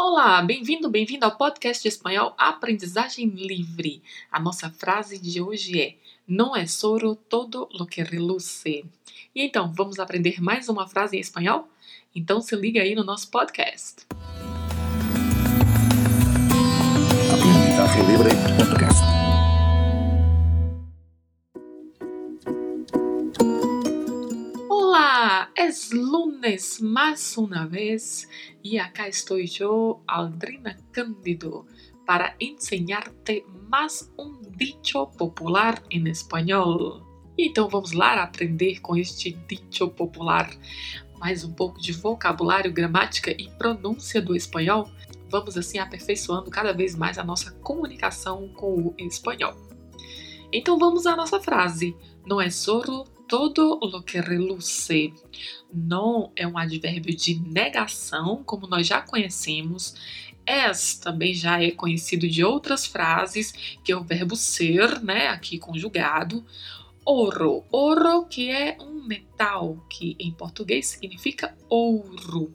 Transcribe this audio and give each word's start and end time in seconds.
Olá, 0.00 0.40
bem-vindo, 0.40 0.88
bem-vindo 0.88 1.24
ao 1.24 1.36
podcast 1.36 1.86
espanhol 1.88 2.32
Aprendizagem 2.38 3.26
Livre. 3.30 4.00
A 4.30 4.38
nossa 4.38 4.70
frase 4.70 5.18
de 5.18 5.42
hoje 5.42 5.82
é: 5.82 5.96
Não 6.26 6.54
é 6.54 6.68
soro 6.68 7.16
todo 7.16 7.68
lo 7.72 7.84
que 7.84 8.00
reluce. 8.04 8.84
E 9.34 9.42
então, 9.42 9.72
vamos 9.74 9.98
aprender 9.98 10.40
mais 10.40 10.68
uma 10.68 10.86
frase 10.86 11.16
em 11.16 11.20
espanhol? 11.20 11.68
Então 12.14 12.40
se 12.40 12.54
liga 12.54 12.80
aí 12.80 12.94
no 12.94 13.02
nosso 13.02 13.28
podcast. 13.28 14.06
Aprendizaje 17.32 18.02
Livre 18.02 18.30
Podcast. 18.56 19.07
Es 25.68 25.92
lunes 25.92 26.80
más 26.80 27.36
una 27.36 27.66
vez 27.66 28.26
y 28.62 28.78
acá 28.78 29.06
estoy 29.06 29.46
yo, 29.46 30.02
Aldrina 30.06 30.78
Cândido, 30.92 31.66
para 32.06 32.34
enseñarte 32.40 33.44
más 33.68 34.10
um 34.16 34.40
dicho 34.56 35.10
popular 35.18 35.82
em 35.90 36.08
espanhol. 36.08 37.02
Então 37.36 37.68
vamos 37.68 37.92
lá 37.92 38.22
aprender 38.22 38.80
com 38.80 38.96
este 38.96 39.32
dicho 39.46 39.88
popular 39.90 40.50
mais 41.18 41.44
um 41.44 41.52
pouco 41.52 41.78
de 41.78 41.92
vocabulário, 41.92 42.72
gramática 42.72 43.30
e 43.30 43.50
pronúncia 43.58 44.22
do 44.22 44.34
espanhol. 44.34 44.90
Vamos 45.28 45.58
assim 45.58 45.78
aperfeiçoando 45.78 46.50
cada 46.50 46.72
vez 46.72 46.94
mais 46.94 47.18
a 47.18 47.24
nossa 47.24 47.52
comunicação 47.60 48.48
com 48.54 48.74
o 48.74 48.94
espanhol. 48.96 49.54
Então 50.50 50.78
vamos 50.78 51.06
à 51.06 51.14
nossa 51.14 51.38
frase. 51.38 51.94
Não 52.24 52.40
é 52.40 52.48
solo 52.48 53.04
todo 53.28 53.78
lo 53.82 54.02
que 54.02 54.20
reluce. 54.20 55.12
Não 55.72 56.32
é 56.34 56.46
um 56.46 56.56
advérbio 56.56 57.14
de 57.14 57.38
negação, 57.38 58.42
como 58.42 58.66
nós 58.66 58.86
já 58.86 59.02
conhecemos. 59.02 59.94
Es 60.46 60.94
também 60.94 61.34
já 61.34 61.62
é 61.62 61.70
conhecido 61.70 62.26
de 62.26 62.42
outras 62.42 62.86
frases, 62.86 63.52
que 63.84 63.92
é 63.92 63.96
o 63.96 64.02
verbo 64.02 64.34
ser, 64.34 65.00
né, 65.02 65.28
aqui 65.28 65.58
conjugado. 65.58 66.44
Ouro, 67.04 67.64
ouro 67.70 68.24
que 68.24 68.50
é 68.50 68.76
um 68.80 69.02
metal, 69.06 69.84
que 69.90 70.16
em 70.18 70.32
português 70.32 70.86
significa 70.86 71.54
ouro. 71.68 72.54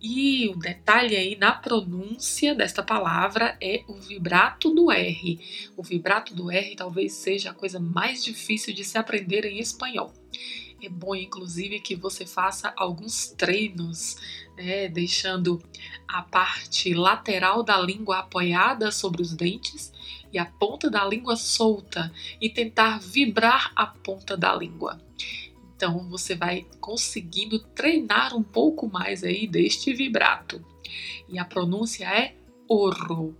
E 0.00 0.48
o 0.48 0.56
detalhe 0.56 1.16
aí 1.16 1.36
na 1.36 1.52
pronúncia 1.52 2.54
desta 2.54 2.82
palavra 2.82 3.56
é 3.60 3.82
o 3.88 3.94
vibrato 3.94 4.72
do 4.72 4.92
R. 4.92 5.40
O 5.76 5.82
vibrato 5.82 6.34
do 6.34 6.50
R 6.50 6.76
talvez 6.76 7.14
seja 7.14 7.50
a 7.50 7.54
coisa 7.54 7.80
mais 7.80 8.24
difícil 8.24 8.72
de 8.72 8.84
se 8.84 8.96
aprender 8.96 9.44
em 9.44 9.58
espanhol. 9.58 10.12
É 10.80 10.88
bom, 10.88 11.14
inclusive, 11.16 11.80
que 11.80 11.96
você 11.96 12.24
faça 12.24 12.72
alguns 12.76 13.30
treinos, 13.32 14.16
né, 14.56 14.86
deixando 14.86 15.60
a 16.06 16.22
parte 16.22 16.94
lateral 16.94 17.64
da 17.64 17.76
língua 17.80 18.20
apoiada 18.20 18.92
sobre 18.92 19.20
os 19.20 19.34
dentes 19.34 19.92
e 20.32 20.38
a 20.38 20.44
ponta 20.44 20.88
da 20.88 21.04
língua 21.04 21.34
solta 21.34 22.12
e 22.40 22.48
tentar 22.48 23.00
vibrar 23.00 23.72
a 23.74 23.86
ponta 23.86 24.36
da 24.36 24.54
língua. 24.54 25.00
Então 25.78 26.10
você 26.10 26.34
vai 26.34 26.66
conseguindo 26.80 27.60
treinar 27.60 28.36
um 28.36 28.42
pouco 28.42 28.88
mais 28.88 29.22
aí 29.22 29.46
deste 29.46 29.94
vibrato. 29.94 30.60
E 31.28 31.38
a 31.38 31.44
pronúncia 31.44 32.04
é 32.04 32.34
orro, 32.68 33.32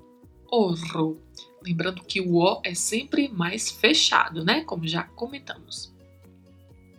orro. 0.48 1.20
Lembrando 1.61 2.00
que 2.05 2.20
o 2.20 2.36
O 2.36 2.61
é 2.62 2.75
sempre 2.75 3.27
mais 3.27 3.72
fechado, 3.72 4.44
né? 4.44 4.61
Como 4.61 4.86
já 4.86 5.03
comentamos. 5.03 5.92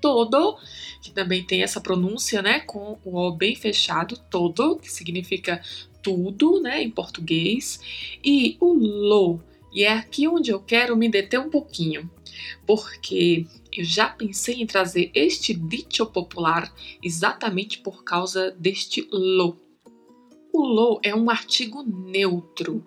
Todo, 0.02 0.58
que 1.02 1.12
também 1.12 1.42
tem 1.46 1.64
essa 1.64 1.80
pronúncia, 1.80 2.42
né? 2.42 2.60
Com 2.60 3.00
o 3.06 3.18
O 3.18 3.32
bem 3.32 3.56
fechado, 3.56 4.18
todo, 4.30 4.76
que 4.76 4.92
significa 4.92 5.62
tudo, 6.04 6.60
né? 6.60 6.84
Em 6.84 6.92
português. 6.92 7.80
E 8.22 8.58
o 8.60 8.74
lo, 8.74 9.42
e 9.72 9.84
é 9.86 9.94
aqui 9.94 10.28
onde 10.28 10.52
eu 10.52 10.60
quero 10.60 10.98
me 10.98 11.08
deter 11.08 11.40
um 11.40 11.50
pouquinho, 11.50 12.10
porque 12.66 13.46
eu 13.72 13.84
já 13.84 14.10
pensei 14.10 14.62
em 14.62 14.66
trazer 14.66 15.12
este 15.14 15.54
dicho 15.54 16.06
popular 16.06 16.74
exatamente 17.04 17.80
por 17.80 18.04
causa 18.04 18.52
deste 18.52 19.08
lo. 19.12 19.58
O 20.52 20.66
lo 20.66 21.00
é 21.04 21.16
um 21.16 21.30
artigo 21.30 21.84
neutro. 21.84 22.84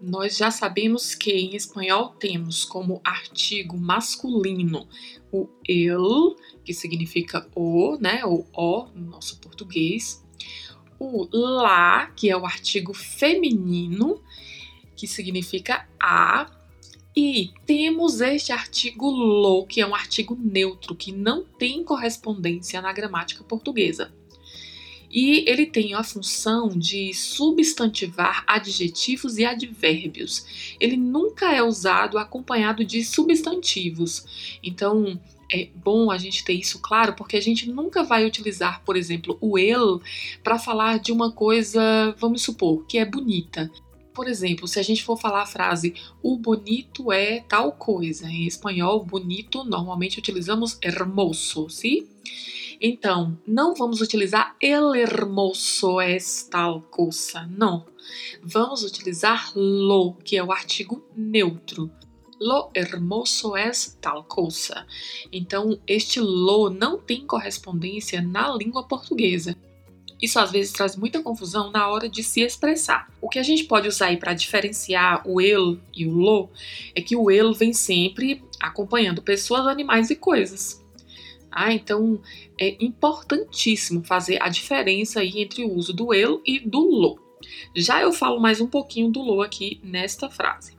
Nós 0.00 0.36
já 0.36 0.50
sabemos 0.50 1.14
que 1.14 1.30
em 1.30 1.54
espanhol 1.54 2.10
temos 2.18 2.64
como 2.64 3.00
artigo 3.04 3.76
masculino 3.76 4.88
o 5.32 5.48
el, 5.68 6.36
que 6.64 6.74
significa 6.74 7.48
o, 7.54 7.96
né, 8.00 8.24
ou 8.24 8.46
o 8.52 8.86
no 8.94 9.10
nosso 9.10 9.38
português, 9.38 10.24
o 10.98 11.28
lá, 11.32 12.06
que 12.16 12.30
é 12.30 12.36
o 12.36 12.44
artigo 12.44 12.92
feminino, 12.92 14.20
que 14.96 15.06
significa 15.06 15.88
a, 16.00 16.50
e 17.14 17.52
temos 17.66 18.20
este 18.20 18.52
artigo 18.52 19.10
lo, 19.10 19.66
que 19.66 19.80
é 19.80 19.86
um 19.86 19.94
artigo 19.94 20.38
neutro, 20.40 20.94
que 20.94 21.12
não 21.12 21.44
tem 21.44 21.84
correspondência 21.84 22.80
na 22.80 22.92
gramática 22.92 23.44
portuguesa. 23.44 24.12
E 25.10 25.44
ele 25.46 25.66
tem 25.66 25.92
a 25.92 26.02
função 26.02 26.68
de 26.68 27.12
substantivar 27.12 28.44
adjetivos 28.46 29.36
e 29.36 29.44
advérbios. 29.44 30.74
Ele 30.80 30.96
nunca 30.96 31.54
é 31.54 31.62
usado 31.62 32.16
acompanhado 32.16 32.82
de 32.82 33.04
substantivos. 33.04 34.56
Então, 34.62 35.20
é 35.52 35.68
bom 35.74 36.10
a 36.10 36.16
gente 36.16 36.42
ter 36.42 36.54
isso 36.54 36.78
claro, 36.80 37.12
porque 37.12 37.36
a 37.36 37.42
gente 37.42 37.68
nunca 37.68 38.02
vai 38.02 38.24
utilizar, 38.24 38.82
por 38.86 38.96
exemplo, 38.96 39.36
o 39.38 39.58
el 39.58 40.00
para 40.42 40.58
falar 40.58 40.98
de 40.98 41.12
uma 41.12 41.30
coisa, 41.30 42.16
vamos 42.18 42.40
supor, 42.40 42.86
que 42.86 42.96
é 42.96 43.04
bonita. 43.04 43.70
Por 44.14 44.28
exemplo, 44.28 44.68
se 44.68 44.78
a 44.78 44.82
gente 44.82 45.02
for 45.02 45.18
falar 45.18 45.42
a 45.42 45.46
frase 45.46 45.94
o 46.22 46.36
bonito 46.36 47.10
é 47.10 47.40
tal 47.40 47.72
coisa, 47.72 48.26
em 48.26 48.46
espanhol, 48.46 49.04
bonito 49.04 49.64
normalmente 49.64 50.18
utilizamos 50.18 50.78
hermoso, 50.82 51.68
sim? 51.70 52.06
Então, 52.84 53.38
não 53.46 53.74
vamos 53.74 54.00
utilizar 54.00 54.56
el 54.60 54.96
hermoso 54.96 56.00
es 56.00 56.48
tal 56.50 56.82
coisa, 56.82 57.46
não. 57.46 57.86
Vamos 58.42 58.82
utilizar 58.82 59.52
lo, 59.54 60.14
que 60.14 60.36
é 60.36 60.42
o 60.42 60.50
artigo 60.50 61.00
neutro. 61.16 61.90
Lo 62.40 62.70
hermoso 62.74 63.56
es 63.56 63.96
tal 64.00 64.24
coisa. 64.24 64.84
Então, 65.32 65.78
este 65.86 66.18
lo 66.18 66.70
não 66.70 66.98
tem 66.98 67.24
correspondência 67.24 68.20
na 68.20 68.52
língua 68.52 68.82
portuguesa. 68.82 69.56
Isso 70.22 70.38
às 70.38 70.52
vezes 70.52 70.72
traz 70.72 70.94
muita 70.94 71.20
confusão 71.20 71.72
na 71.72 71.88
hora 71.88 72.08
de 72.08 72.22
se 72.22 72.42
expressar. 72.42 73.12
O 73.20 73.28
que 73.28 73.40
a 73.40 73.42
gente 73.42 73.64
pode 73.64 73.88
usar 73.88 74.06
aí 74.06 74.16
para 74.16 74.32
diferenciar 74.32 75.20
o 75.28 75.40
el 75.40 75.80
e 75.92 76.06
o 76.06 76.12
lo 76.12 76.48
é 76.94 77.02
que 77.02 77.16
o 77.16 77.28
el 77.28 77.52
vem 77.52 77.72
sempre 77.72 78.40
acompanhando 78.60 79.20
pessoas, 79.20 79.66
animais 79.66 80.10
e 80.10 80.14
coisas. 80.14 80.80
Ah, 81.50 81.72
então 81.72 82.22
é 82.56 82.76
importantíssimo 82.80 84.04
fazer 84.04 84.40
a 84.40 84.48
diferença 84.48 85.18
aí 85.18 85.42
entre 85.42 85.64
o 85.64 85.74
uso 85.74 85.92
do 85.92 86.14
el 86.14 86.40
e 86.46 86.60
do 86.60 86.80
lo. 86.80 87.18
Já 87.74 88.00
eu 88.00 88.12
falo 88.12 88.40
mais 88.40 88.60
um 88.60 88.68
pouquinho 88.68 89.10
do 89.10 89.20
lo 89.20 89.42
aqui 89.42 89.80
nesta 89.82 90.30
frase. 90.30 90.76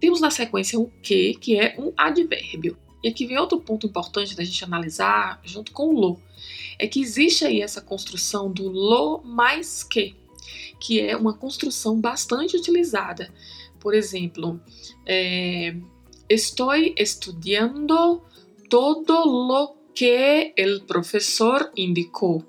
Temos 0.00 0.20
na 0.20 0.30
sequência 0.30 0.80
o 0.80 0.90
que, 1.02 1.34
que 1.34 1.60
é 1.60 1.76
um 1.78 1.92
advérbio. 1.94 2.76
E 3.06 3.08
aqui 3.08 3.24
vem 3.24 3.38
outro 3.38 3.60
ponto 3.60 3.86
importante 3.86 4.34
da 4.34 4.42
gente 4.42 4.64
analisar 4.64 5.40
junto 5.44 5.70
com 5.70 5.90
o 5.90 5.92
lo. 5.92 6.20
É 6.76 6.88
que 6.88 7.00
existe 7.00 7.44
aí 7.44 7.62
essa 7.62 7.80
construção 7.80 8.50
do 8.50 8.68
lo 8.68 9.22
mais 9.22 9.84
que, 9.84 10.16
que 10.80 11.00
é 11.00 11.16
uma 11.16 11.32
construção 11.32 12.00
bastante 12.00 12.56
utilizada. 12.56 13.32
Por 13.78 13.94
exemplo, 13.94 14.60
é, 15.06 15.76
estou 16.28 16.74
estudando 16.74 18.24
todo 18.68 19.24
lo 19.24 19.76
que 19.94 20.52
el 20.56 20.80
professor 20.80 21.70
indicou. 21.76 22.42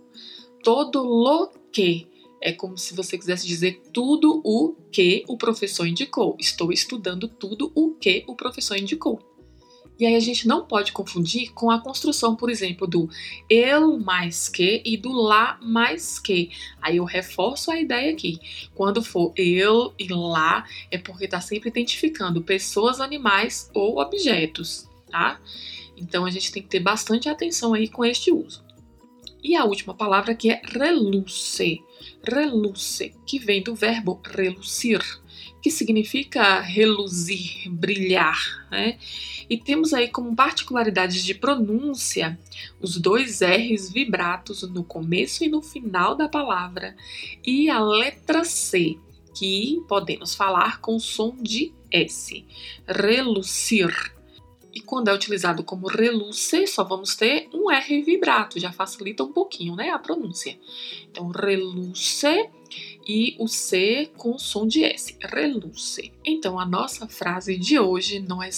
Todo 0.63 1.03
lo 1.03 1.51
que 1.71 2.07
é 2.41 2.51
como 2.51 2.79
se 2.79 2.95
você 2.95 3.15
quisesse 3.15 3.45
dizer 3.45 3.79
tudo 3.93 4.41
o 4.43 4.73
que 4.91 5.23
o 5.27 5.37
professor 5.37 5.85
indicou. 5.85 6.35
Estou 6.39 6.73
estudando 6.73 7.27
tudo 7.27 7.71
o 7.75 7.91
que 7.91 8.23
o 8.25 8.35
professor 8.35 8.75
indicou. 8.75 9.36
E 9.99 10.05
aí 10.05 10.15
a 10.15 10.19
gente 10.19 10.47
não 10.47 10.65
pode 10.65 10.91
confundir 10.91 11.51
com 11.53 11.71
a 11.71 11.79
construção, 11.79 12.35
por 12.35 12.49
exemplo, 12.49 12.85
do 12.85 13.09
el 13.49 13.97
mais 13.99 14.47
que 14.47 14.81
e 14.85 14.95
do 14.95 15.11
lá 15.11 15.57
mais 15.61 16.19
que. 16.19 16.51
Aí 16.81 16.97
eu 16.97 17.03
reforço 17.03 17.71
a 17.71 17.79
ideia 17.79 18.11
aqui. 18.11 18.39
Quando 18.75 19.01
for 19.01 19.33
el 19.35 19.93
e 19.97 20.07
lá, 20.09 20.65
é 20.91 20.97
porque 20.97 21.25
está 21.25 21.41
sempre 21.41 21.69
identificando 21.69 22.43
pessoas, 22.43 23.01
animais 23.01 23.71
ou 23.73 23.99
objetos, 23.99 24.87
tá? 25.09 25.39
Então 25.97 26.25
a 26.25 26.29
gente 26.29 26.51
tem 26.51 26.61
que 26.61 26.69
ter 26.69 26.79
bastante 26.79 27.27
atenção 27.27 27.73
aí 27.73 27.87
com 27.87 28.05
este 28.05 28.31
uso. 28.31 28.63
E 29.43 29.55
a 29.55 29.65
última 29.65 29.93
palavra 29.93 30.35
que 30.35 30.51
é 30.51 30.61
reluce. 30.63 31.81
reluce, 32.23 33.15
que 33.25 33.39
vem 33.39 33.63
do 33.63 33.73
verbo 33.73 34.21
relucir, 34.23 35.01
que 35.61 35.71
significa 35.71 36.59
reluzir, 36.59 37.69
brilhar. 37.69 38.67
Né? 38.71 38.97
E 39.49 39.57
temos 39.57 39.93
aí 39.93 40.07
como 40.07 40.35
particularidades 40.35 41.23
de 41.23 41.33
pronúncia 41.33 42.37
os 42.81 42.97
dois 42.97 43.41
R's 43.41 43.91
vibratos 43.91 44.63
no 44.63 44.83
começo 44.83 45.43
e 45.43 45.49
no 45.49 45.61
final 45.61 46.15
da 46.15 46.27
palavra 46.27 46.95
e 47.45 47.69
a 47.69 47.79
letra 47.79 48.43
C, 48.43 48.97
que 49.37 49.81
podemos 49.87 50.35
falar 50.35 50.81
com 50.81 50.99
som 50.99 51.35
de 51.39 51.73
S. 51.91 52.45
Relucir. 52.87 54.15
E 54.73 54.81
quando 54.81 55.07
é 55.07 55.13
utilizado 55.13 55.63
como 55.63 55.87
reluce, 55.87 56.67
só 56.67 56.83
vamos 56.83 57.15
ter 57.15 57.49
um 57.51 57.71
R 57.71 58.01
vibrato, 58.03 58.59
já 58.59 58.71
facilita 58.71 59.23
um 59.23 59.31
pouquinho 59.31 59.75
né, 59.75 59.89
a 59.89 59.97
pronúncia. 59.97 60.57
Então, 61.09 61.29
reluce 61.29 62.47
e 63.07 63.37
o 63.39 63.47
C 63.47 64.11
com 64.17 64.37
som 64.37 64.67
de 64.67 64.83
S, 64.83 65.17
reluce. 65.21 66.11
Então, 66.25 66.59
a 66.59 66.65
nossa 66.65 67.07
frase 67.07 67.57
de 67.57 67.79
hoje 67.79 68.19
não 68.19 68.43
é 68.43 68.49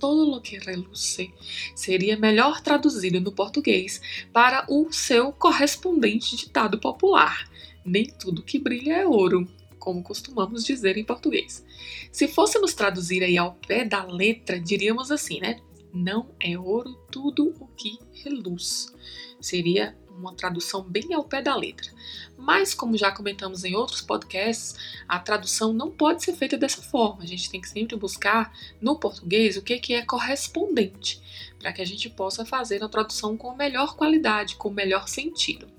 todo 0.00 0.28
lo 0.28 0.40
que 0.40 0.58
reluce. 0.58 1.32
Seria 1.74 2.16
melhor 2.16 2.60
traduzido 2.60 3.20
no 3.20 3.30
português 3.30 4.00
para 4.32 4.66
o 4.68 4.92
seu 4.92 5.32
correspondente 5.32 6.34
ditado 6.34 6.80
popular. 6.80 7.48
Nem 7.84 8.06
tudo 8.06 8.42
que 8.42 8.58
brilha 8.58 8.94
é 8.94 9.06
ouro 9.06 9.46
como 9.78 10.02
costumamos 10.02 10.64
dizer 10.64 10.96
em 10.96 11.04
português. 11.04 11.64
Se 12.10 12.26
fôssemos 12.26 12.74
traduzir 12.74 13.22
aí 13.22 13.38
ao 13.38 13.54
pé 13.54 13.84
da 13.84 14.02
letra, 14.02 14.58
diríamos 14.58 15.12
assim, 15.12 15.38
né? 15.38 15.60
Não 15.94 16.34
é 16.40 16.58
ouro 16.58 16.92
tudo 17.08 17.54
o 17.60 17.68
que 17.68 18.00
reluz. 18.12 18.92
Seria 19.40 19.96
uma 20.16 20.34
tradução 20.34 20.82
bem 20.82 21.12
ao 21.14 21.24
pé 21.24 21.42
da 21.42 21.54
letra. 21.54 21.90
Mas, 22.36 22.74
como 22.74 22.96
já 22.96 23.10
comentamos 23.10 23.64
em 23.64 23.74
outros 23.74 24.00
podcasts, 24.00 24.76
a 25.08 25.18
tradução 25.18 25.72
não 25.72 25.90
pode 25.90 26.24
ser 26.24 26.34
feita 26.34 26.56
dessa 26.56 26.82
forma. 26.82 27.22
A 27.22 27.26
gente 27.26 27.50
tem 27.50 27.60
que 27.60 27.68
sempre 27.68 27.96
buscar 27.96 28.52
no 28.80 28.98
português 28.98 29.56
o 29.56 29.62
que 29.62 29.94
é 29.94 30.02
correspondente, 30.02 31.20
para 31.58 31.72
que 31.72 31.82
a 31.82 31.86
gente 31.86 32.08
possa 32.10 32.44
fazer 32.44 32.82
a 32.82 32.88
tradução 32.88 33.36
com 33.36 33.54
melhor 33.54 33.96
qualidade, 33.96 34.56
com 34.56 34.70
melhor 34.70 35.08
sentido 35.08 35.76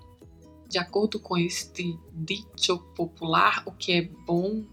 de 0.67 0.77
acordo 0.77 1.19
com 1.19 1.37
este 1.37 1.97
dito 2.13 2.77
popular, 2.95 3.63
o 3.65 3.71
que 3.71 3.93
é 3.93 4.01
bom, 4.01 4.63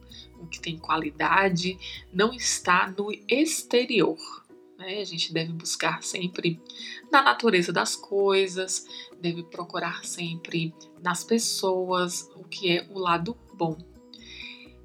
o 0.40 0.46
que 0.46 0.60
tem 0.60 0.76
qualidade, 0.76 1.78
não 2.12 2.32
está 2.32 2.92
no 2.96 3.10
exterior. 3.28 4.18
Né? 4.84 5.00
A 5.00 5.04
gente 5.04 5.32
deve 5.32 5.52
buscar 5.52 6.02
sempre 6.02 6.60
na 7.10 7.22
natureza 7.22 7.72
das 7.72 7.96
coisas, 7.96 8.86
deve 9.20 9.42
procurar 9.44 10.04
sempre 10.04 10.74
nas 11.02 11.24
pessoas 11.24 12.30
o 12.36 12.44
que 12.44 12.76
é 12.76 12.86
o 12.90 12.98
lado 12.98 13.36
bom. 13.54 13.76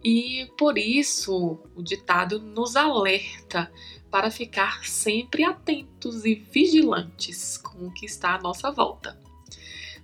E 0.04 0.50
por 0.58 0.78
isso 0.78 1.60
o 1.76 1.84
ditado 1.84 2.40
nos 2.40 2.76
alerta 2.76 3.72
para 4.10 4.32
ficar 4.32 4.86
sempre 4.86 5.44
atentos 5.44 6.26
e 6.26 6.36
vigilantes 6.36 7.58
com 7.58 7.88
o 7.88 7.94
que 7.94 8.06
está 8.06 8.36
à 8.36 8.42
nossa 8.42 8.72
volta 8.72 9.20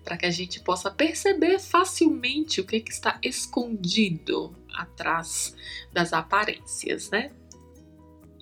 para 0.05 0.17
que 0.17 0.25
a 0.27 0.31
gente 0.31 0.59
possa 0.59 0.91
perceber 0.91 1.57
facilmente 1.57 2.61
o 2.61 2.65
que, 2.65 2.79
que 2.79 2.91
está 2.91 3.17
escondido 3.23 4.55
atrás 4.71 5.55
das 5.91 6.13
aparências, 6.13 7.09
né? 7.09 7.31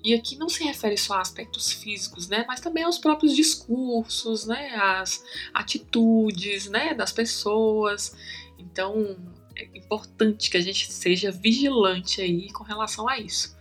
E 0.04 0.12
aqui 0.12 0.36
não 0.36 0.50
se 0.50 0.62
refere 0.62 0.98
só 0.98 1.14
a 1.14 1.20
aspectos 1.22 1.72
físicos, 1.72 2.28
né, 2.28 2.44
mas 2.46 2.60
também 2.60 2.84
aos 2.84 2.98
próprios 2.98 3.34
discursos, 3.34 4.44
né, 4.44 4.74
as 4.74 5.24
atitudes, 5.54 6.68
né, 6.68 6.92
das 6.92 7.10
pessoas. 7.10 8.14
Então, 8.58 9.16
é 9.56 9.64
importante 9.78 10.50
que 10.50 10.58
a 10.58 10.60
gente 10.60 10.92
seja 10.92 11.30
vigilante 11.30 12.20
aí 12.20 12.52
com 12.52 12.62
relação 12.62 13.08
a 13.08 13.18
isso. 13.18 13.56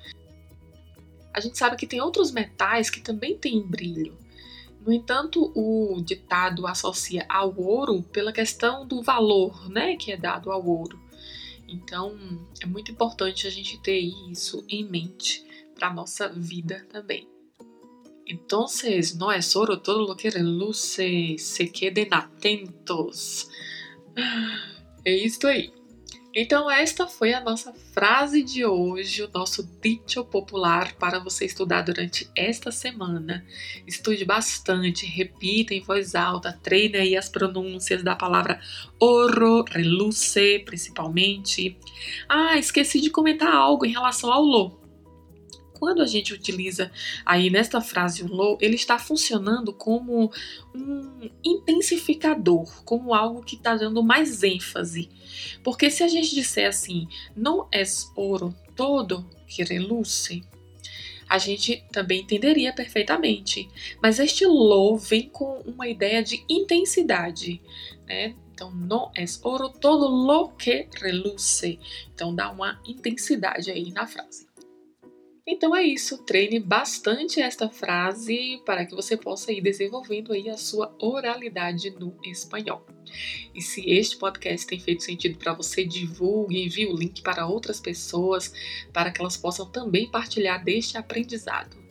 A 1.33 1.39
gente 1.39 1.57
sabe 1.57 1.77
que 1.77 1.87
tem 1.87 2.01
outros 2.01 2.29
metais 2.29 2.89
que 2.89 2.99
também 2.99 3.37
têm 3.37 3.65
brilho, 3.65 4.17
no 4.85 4.91
entanto, 4.91 5.51
o 5.55 6.01
ditado 6.01 6.67
associa 6.67 7.25
ao 7.29 7.57
ouro 7.57 8.03
pela 8.03 8.33
questão 8.33 8.85
do 8.85 9.01
valor 9.01 9.69
né, 9.69 9.95
que 9.95 10.11
é 10.11 10.17
dado 10.17 10.51
ao 10.51 10.65
ouro. 10.65 10.99
Então, 11.67 12.17
é 12.59 12.65
muito 12.65 12.91
importante 12.91 13.47
a 13.47 13.49
gente 13.49 13.81
ter 13.81 13.99
isso 13.99 14.63
em 14.67 14.83
mente 14.83 15.45
para 15.83 15.89
a 15.89 15.93
nossa 15.93 16.29
vida 16.29 16.87
também. 16.89 17.27
Então, 18.25 18.65
no 19.19 19.31
es 19.33 19.55
oro 19.57 19.75
todo 19.75 19.99
lo 19.99 20.15
que 20.15 20.29
reluce, 20.29 21.35
se 21.37 21.67
queden 21.67 22.07
atentos. 22.11 23.49
É 25.03 25.13
isso 25.13 25.45
aí. 25.45 25.73
Então, 26.33 26.71
esta 26.71 27.05
foi 27.05 27.33
a 27.33 27.41
nossa 27.41 27.73
frase 27.93 28.41
de 28.41 28.65
hoje, 28.65 29.23
o 29.23 29.29
nosso 29.33 29.69
dicho 29.81 30.23
popular 30.23 30.95
para 30.95 31.19
você 31.19 31.43
estudar 31.43 31.81
durante 31.81 32.31
esta 32.33 32.71
semana. 32.71 33.45
Estude 33.85 34.23
bastante, 34.23 35.05
repita 35.05 35.73
em 35.73 35.81
voz 35.81 36.15
alta, 36.15 36.57
treine 36.63 36.95
aí 36.95 37.17
as 37.17 37.27
pronúncias 37.27 38.01
da 38.01 38.15
palavra 38.15 38.61
oro, 38.97 39.65
reluce, 39.69 40.59
principalmente. 40.59 41.77
Ah, 42.29 42.57
esqueci 42.57 43.01
de 43.01 43.09
comentar 43.09 43.53
algo 43.53 43.85
em 43.85 43.91
relação 43.91 44.31
ao 44.31 44.41
lo 44.41 44.82
quando 45.83 46.01
a 46.01 46.07
gente 46.07 46.33
utiliza 46.33 46.89
aí 47.25 47.49
nesta 47.49 47.81
frase 47.81 48.23
o 48.23 48.33
low, 48.33 48.57
ele 48.61 48.75
está 48.75 48.97
funcionando 48.97 49.73
como 49.73 50.31
um 50.73 51.29
intensificador, 51.43 52.85
como 52.85 53.13
algo 53.13 53.43
que 53.43 53.57
está 53.57 53.75
dando 53.75 54.01
mais 54.01 54.43
ênfase. 54.43 55.09
Porque 55.61 55.91
se 55.91 56.01
a 56.01 56.07
gente 56.07 56.33
disser 56.33 56.69
assim, 56.69 57.05
não 57.35 57.67
é 57.69 57.83
ouro 58.15 58.55
todo 58.77 59.29
que 59.45 59.61
reluce, 59.61 60.41
a 61.27 61.37
gente 61.37 61.83
também 61.91 62.21
entenderia 62.21 62.71
perfeitamente. 62.71 63.69
Mas 64.01 64.19
este 64.19 64.45
low 64.45 64.97
vem 64.97 65.27
com 65.27 65.59
uma 65.65 65.85
ideia 65.85 66.23
de 66.23 66.45
intensidade, 66.47 67.61
né? 68.07 68.33
Então, 68.53 68.71
não 68.71 69.11
é 69.17 69.25
ouro 69.43 69.67
todo 69.67 70.07
lo 70.07 70.47
que 70.51 70.87
reluce. 70.95 71.77
Então, 72.15 72.33
dá 72.33 72.49
uma 72.49 72.79
intensidade 72.87 73.69
aí 73.69 73.91
na 73.91 74.07
frase. 74.07 74.52
Então 75.45 75.75
é 75.75 75.83
isso, 75.83 76.23
treine 76.23 76.57
bastante 76.57 77.41
esta 77.41 77.69
frase 77.69 78.61
para 78.65 78.85
que 78.85 78.95
você 78.95 79.17
possa 79.17 79.51
ir 79.51 79.59
desenvolvendo 79.59 80.31
aí 80.31 80.49
a 80.49 80.57
sua 80.57 80.95
oralidade 80.97 81.89
no 81.91 82.17
espanhol. 82.23 82.85
E 83.53 83.61
se 83.61 83.81
este 83.89 84.15
podcast 84.15 84.65
tem 84.65 84.79
feito 84.79 85.03
sentido 85.03 85.37
para 85.37 85.53
você, 85.53 85.83
divulgue, 85.83 86.63
envie 86.63 86.85
o 86.85 86.95
link 86.95 87.21
para 87.21 87.45
outras 87.45 87.81
pessoas 87.81 88.53
para 88.93 89.11
que 89.11 89.19
elas 89.19 89.35
possam 89.35 89.69
também 89.69 90.09
partilhar 90.09 90.63
deste 90.63 90.97
aprendizado. 90.97 91.82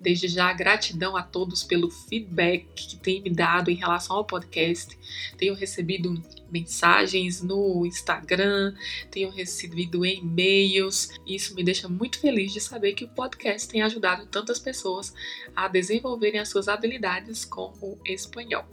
Desde 0.00 0.28
já, 0.28 0.52
gratidão 0.52 1.16
a 1.16 1.22
todos 1.22 1.62
pelo 1.62 1.90
feedback 1.90 2.66
que 2.74 2.96
têm 2.96 3.20
me 3.22 3.30
dado 3.30 3.70
em 3.70 3.74
relação 3.74 4.16
ao 4.16 4.24
podcast. 4.24 4.98
Tenho 5.36 5.54
recebido 5.54 6.22
mensagens 6.50 7.42
no 7.42 7.84
Instagram, 7.86 8.74
tenho 9.10 9.30
recebido 9.30 10.04
e-mails. 10.04 11.10
Isso 11.26 11.54
me 11.54 11.62
deixa 11.62 11.88
muito 11.88 12.18
feliz 12.18 12.52
de 12.52 12.60
saber 12.60 12.94
que 12.94 13.04
o 13.04 13.08
podcast 13.08 13.68
tem 13.68 13.82
ajudado 13.82 14.26
tantas 14.26 14.58
pessoas 14.58 15.14
a 15.54 15.68
desenvolverem 15.68 16.40
as 16.40 16.48
suas 16.48 16.68
habilidades 16.68 17.44
com 17.44 17.72
o 17.80 17.98
espanhol. 18.04 18.64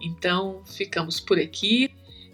Então, 0.00 0.62
ficamos 0.64 1.20
por 1.20 1.38
aqui. 1.38 1.90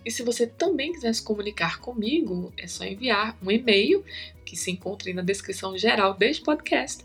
E 0.07 0.11
se 0.13 0.23
você 0.23 0.47
também 0.47 0.93
quiser 0.93 1.13
se 1.13 1.21
comunicar 1.21 1.81
comigo, 1.81 2.53
é 2.57 2.69
só 2.69 2.85
enviar 2.85 3.37
um 3.43 3.51
e-mail 3.51 4.05
que 4.45 4.57
se 4.57 4.71
encontra 4.71 5.13
na 5.13 5.21
descrição 5.21 5.77
geral 5.77 6.15
deste 6.15 6.45
podcast 6.45 7.05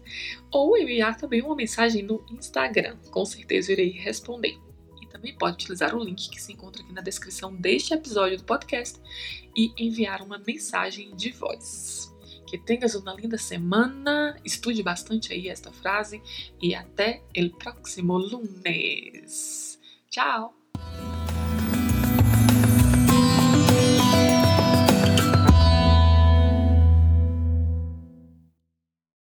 ou 0.51 0.77
enviar 0.77 1.17
também 1.17 1.41
uma 1.41 1.55
mensagem 1.55 2.03
no 2.03 2.23
Instagram. 2.29 2.95
Com 3.09 3.25
certeza 3.25 3.71
irei 3.71 3.89
responder. 3.89 4.55
E 5.01 5.07
também 5.07 5.35
pode 5.35 5.55
utilizar 5.55 5.95
o 5.95 6.03
link 6.03 6.29
que 6.29 6.39
se 6.39 6.53
encontra 6.53 6.83
aqui 6.83 6.93
na 6.93 7.01
descrição 7.01 7.55
deste 7.55 7.91
episódio 7.91 8.37
do 8.37 8.43
podcast 8.43 8.99
e 9.57 9.73
enviar 9.79 10.21
uma 10.21 10.37
mensagem 10.37 11.15
de 11.15 11.31
voz. 11.31 12.13
Que 12.45 12.59
tenhas 12.59 12.93
uma 12.93 13.15
linda 13.15 13.39
semana, 13.39 14.39
estude 14.45 14.83
bastante 14.83 15.33
aí 15.33 15.47
esta 15.47 15.71
frase 15.71 16.21
e 16.61 16.75
até 16.75 17.23
o 17.35 17.49
próximo 17.57 18.15
lunes. 18.15 19.79
Tchau! 20.07 20.60